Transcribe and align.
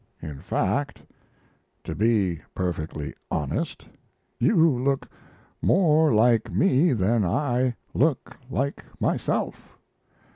In 0.19 0.39
fact, 0.39 0.99
to 1.83 1.93
be 1.93 2.39
perfectly 2.55 3.13
honest, 3.29 3.85
you 4.39 4.55
look 4.57 5.07
more 5.61 6.11
like 6.11 6.51
me 6.51 6.91
than 6.91 7.23
I 7.23 7.75
look 7.93 8.35
like 8.49 8.83
myself. 8.99 9.77